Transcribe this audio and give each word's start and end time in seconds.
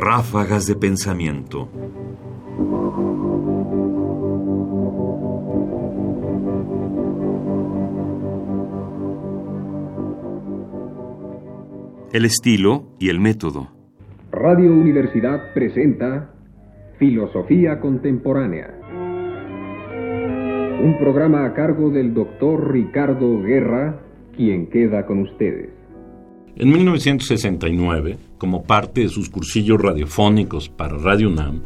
Ráfagas 0.00 0.68
de 0.68 0.76
pensamiento. 0.76 1.68
El 12.12 12.24
estilo 12.24 12.84
y 13.00 13.08
el 13.08 13.18
método. 13.18 13.70
Radio 14.30 14.72
Universidad 14.72 15.52
presenta 15.52 16.30
Filosofía 17.00 17.80
Contemporánea. 17.80 18.72
Un 20.80 20.96
programa 21.00 21.44
a 21.44 21.54
cargo 21.54 21.90
del 21.90 22.14
doctor 22.14 22.70
Ricardo 22.70 23.42
Guerra, 23.42 24.00
quien 24.36 24.70
queda 24.70 25.06
con 25.06 25.22
ustedes. 25.22 25.77
En 26.60 26.72
1969, 26.72 28.18
como 28.36 28.64
parte 28.64 29.02
de 29.02 29.08
sus 29.08 29.30
cursillos 29.30 29.80
radiofónicos 29.80 30.68
para 30.68 30.98
Radio 30.98 31.28
UNAM, 31.28 31.62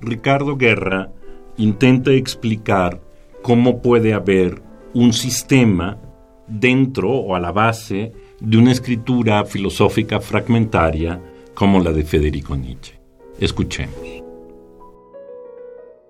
Ricardo 0.00 0.56
Guerra 0.56 1.10
intenta 1.56 2.12
explicar 2.12 3.00
cómo 3.42 3.82
puede 3.82 4.14
haber 4.14 4.62
un 4.94 5.12
sistema 5.12 5.98
dentro 6.46 7.10
o 7.10 7.34
a 7.34 7.40
la 7.40 7.50
base 7.50 8.12
de 8.38 8.58
una 8.58 8.70
escritura 8.70 9.44
filosófica 9.44 10.20
fragmentaria 10.20 11.20
como 11.52 11.80
la 11.80 11.90
de 11.90 12.04
Federico 12.04 12.54
Nietzsche. 12.54 13.00
Escuchemos. 13.40 14.22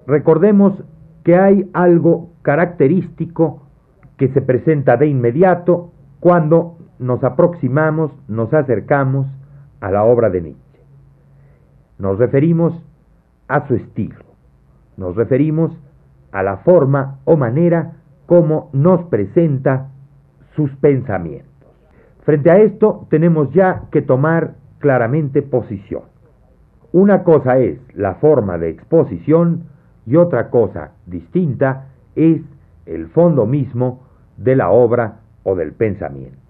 Recordemos 0.07 0.75
que 1.25 1.37
hay 1.37 1.65
algo 1.73 2.29
característico 2.43 3.63
que 4.19 4.29
se 4.29 4.43
presenta 4.43 4.99
de 4.99 5.07
inmediato 5.07 5.93
cuando 6.21 6.77
nos 7.03 7.23
aproximamos, 7.25 8.13
nos 8.29 8.55
acercamos 8.55 9.27
a 9.81 9.91
la 9.91 10.05
obra 10.05 10.31
de 10.31 10.41
Nietzsche. 10.41 10.81
Nos 11.99 12.19
referimos 12.19 12.73
a 13.49 13.67
su 13.67 13.75
estilo, 13.75 14.25
nos 14.97 15.17
referimos 15.17 15.77
a 16.31 16.43
la 16.43 16.59
forma 16.59 17.19
o 17.25 17.37
manera 17.37 17.95
como 18.27 18.71
nos 18.73 19.03
presenta 19.05 19.91
sus 20.55 20.71
pensamientos. 20.77 21.51
Frente 22.25 22.51
a 22.51 22.59
esto 22.59 23.07
tenemos 23.11 23.53
ya 23.53 23.83
que 23.91 24.01
tomar 24.01 24.55
claramente 24.79 25.43
posición. 25.43 26.05
Una 26.93 27.25
cosa 27.25 27.59
es 27.59 27.81
la 27.95 28.15
forma 28.17 28.59
de 28.59 28.71
exposición 28.71 29.65
y 30.07 30.17
otra 30.17 30.51
cosa 30.51 30.93
distinta 31.07 31.89
es 32.15 32.43
el 32.87 33.09
fondo 33.09 33.47
mismo 33.47 34.03
de 34.37 34.57
la 34.57 34.71
obra 34.71 35.21
o 35.43 35.55
del 35.55 35.73
pensamiento. 35.73 36.42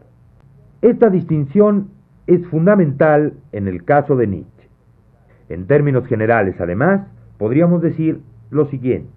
Esta 0.83 1.11
distinción 1.11 1.91
es 2.27 2.44
fundamental 2.48 3.34
en 3.52 3.69
el 3.69 3.84
caso 3.84 4.16
de 4.16 4.27
Nietzsche. 4.27 4.69
En 5.48 5.69
términos 5.69 6.06
generales, 6.08 6.56
además, 6.61 7.06
podríamos 7.39 7.80
decir 7.83 8.20
lo 8.50 8.66
siguiente. 8.66 9.12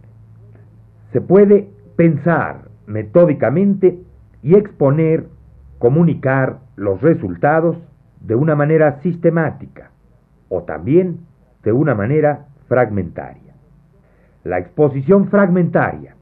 Se 1.11 1.21
puede 1.21 1.69
pensar 1.95 2.69
metódicamente 2.85 3.99
y 4.43 4.53
exponer 4.53 5.25
comunicar 5.79 6.59
los 6.75 7.01
resultados 7.01 7.77
de 8.21 8.35
una 8.35 8.55
manera 8.55 8.99
sistemática 9.01 9.89
o 10.49 10.63
también 10.63 11.21
de 11.63 11.71
una 11.71 11.95
manera 11.95 12.45
fragmentaria. 12.67 13.55
La 14.43 14.59
exposición 14.59 15.29
fragmentaria, 15.29 16.15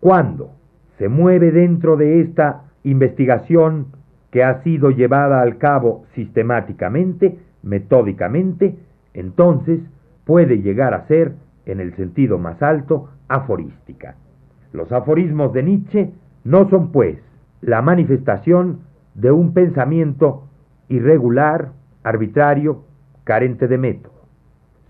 cuando 0.00 0.52
se 0.96 1.08
mueve 1.08 1.50
dentro 1.50 1.98
de 1.98 2.22
esta 2.22 2.62
investigación 2.82 3.95
que 4.36 4.44
ha 4.44 4.62
sido 4.62 4.90
llevada 4.90 5.40
al 5.40 5.56
cabo 5.56 6.04
sistemáticamente, 6.14 7.38
metódicamente, 7.62 8.76
entonces 9.14 9.80
puede 10.26 10.60
llegar 10.60 10.92
a 10.92 11.06
ser, 11.06 11.36
en 11.64 11.80
el 11.80 11.96
sentido 11.96 12.36
más 12.36 12.62
alto, 12.62 13.08
aforística. 13.28 14.16
Los 14.74 14.92
aforismos 14.92 15.54
de 15.54 15.62
Nietzsche 15.62 16.10
no 16.44 16.68
son, 16.68 16.92
pues, 16.92 17.16
la 17.62 17.80
manifestación 17.80 18.80
de 19.14 19.30
un 19.32 19.54
pensamiento 19.54 20.48
irregular, 20.90 21.70
arbitrario, 22.04 22.84
carente 23.24 23.68
de 23.68 23.78
método. 23.78 24.20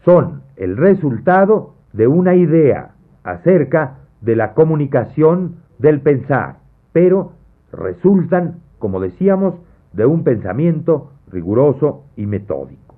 Son 0.05 0.43
el 0.57 0.77
resultado 0.77 1.75
de 1.93 2.09
una 2.09 2.35
idea 2.35 2.97
acerca 3.23 3.99
de 4.23 4.35
la 4.35 4.55
comunicación 4.55 5.59
del 5.79 6.01
pensar, 6.01 6.57
pero 6.93 7.35
resultan, 7.71 8.66
como 8.79 9.01
decíamos, 9.01 9.55
de 9.93 10.07
un 10.07 10.25
pensamiento 10.25 11.13
riguroso 11.31 12.05
y 12.17 12.27
metódico. 12.27 12.95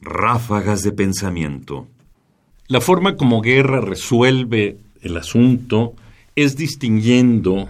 Ráfagas 0.00 0.82
de 0.82 0.92
pensamiento. 0.92 1.86
La 2.68 2.80
forma 2.80 3.16
como 3.16 3.40
Guerra 3.40 3.80
resuelve 3.80 4.78
el 5.02 5.16
asunto 5.16 5.94
es 6.36 6.56
distinguiendo 6.56 7.68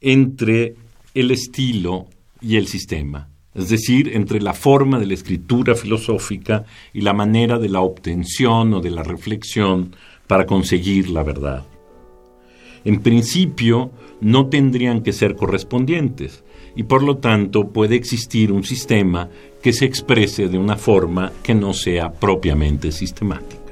entre 0.00 0.74
el 1.14 1.30
estilo 1.30 2.06
y 2.40 2.56
el 2.56 2.66
sistema, 2.66 3.28
es 3.54 3.68
decir, 3.68 4.10
entre 4.14 4.40
la 4.40 4.52
forma 4.52 4.98
de 4.98 5.06
la 5.06 5.14
escritura 5.14 5.74
filosófica 5.74 6.64
y 6.92 7.02
la 7.02 7.12
manera 7.12 7.58
de 7.58 7.68
la 7.68 7.80
obtención 7.80 8.74
o 8.74 8.80
de 8.80 8.90
la 8.90 9.02
reflexión 9.02 9.94
para 10.26 10.46
conseguir 10.46 11.08
la 11.10 11.22
verdad. 11.22 11.64
En 12.84 13.00
principio, 13.00 13.90
no 14.20 14.46
tendrían 14.46 15.02
que 15.02 15.12
ser 15.12 15.36
correspondientes 15.36 16.44
y 16.76 16.84
por 16.84 17.02
lo 17.02 17.18
tanto 17.18 17.68
puede 17.68 17.96
existir 17.96 18.52
un 18.52 18.64
sistema 18.64 19.28
que 19.62 19.72
se 19.72 19.84
exprese 19.84 20.48
de 20.48 20.58
una 20.58 20.76
forma 20.76 21.32
que 21.42 21.54
no 21.54 21.72
sea 21.72 22.12
propiamente 22.12 22.92
sistemática. 22.92 23.62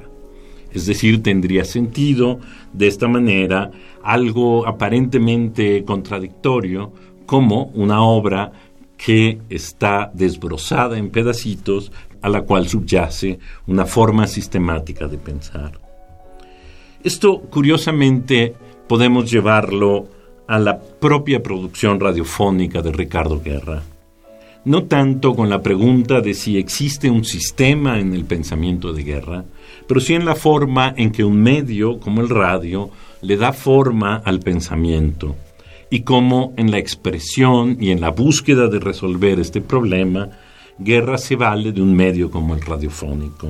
Es 0.73 0.87
decir, 0.87 1.23
tendría 1.23 1.65
sentido 1.65 2.41
de 2.73 2.87
esta 2.87 3.09
manera 3.09 3.71
algo 4.03 4.67
aparentemente 4.67 5.85
contradictorio 5.85 6.93
como 7.27 7.65
una 7.75 8.03
obra 8.03 8.53
que 8.97 9.41
está 9.51 10.11
desbrozada 10.15 10.97
en 10.97 11.11
pedacitos 11.11 11.93
a 12.23 12.29
la 12.29 12.43
cual 12.43 12.69
subyace 12.69 13.39
una 13.67 13.85
forma 13.85 14.27
sistemática 14.27 15.09
de 15.09 15.19
pensar. 15.19 15.92
Esto, 17.05 17.41
curiosamente, 17.41 18.55
podemos 18.89 19.31
llevarlo 19.31 20.07
a 20.47 20.59
la 20.59 20.79
propia 20.79 21.43
producción 21.43 21.99
radiofónica 21.99 22.81
de 22.81 22.93
Ricardo 22.93 23.41
Guerra. 23.41 23.83
No 24.65 24.85
tanto 24.85 25.35
con 25.35 25.51
la 25.51 25.63
pregunta 25.63 26.21
de 26.21 26.35
si 26.35 26.57
existe 26.57 27.11
un 27.11 27.25
sistema 27.25 27.99
en 27.99 28.15
el 28.15 28.25
pensamiento 28.25 28.93
de 28.93 29.03
guerra, 29.03 29.45
pero 29.89 29.99
sí 29.99 30.15
en 30.15 30.25
la 30.25 30.37
forma 30.37 30.95
en 30.97 31.11
que 31.11 31.25
un 31.25 31.43
medio 31.43 31.99
como 31.99 32.21
el 32.21 32.29
radio 32.29 32.91
le 33.21 33.37
da 33.37 33.53
forma 33.53 34.23
al 34.25 34.39
pensamiento 34.39 35.35
y 35.91 36.03
cómo 36.03 36.55
en 36.57 36.71
la 36.71 36.79
expresión 36.79 37.77
y 37.81 37.91
en 37.91 38.01
la 38.01 38.11
búsqueda 38.11 38.69
de 38.69 38.79
resolver 38.79 39.41
este 39.41 39.61
problema, 39.61 40.31
Guerra 40.79 41.19
se 41.19 41.35
vale 41.35 41.73
de 41.73 41.83
un 41.83 41.95
medio 41.95 42.31
como 42.31 42.55
el 42.55 42.63
radiofónico. 42.63 43.49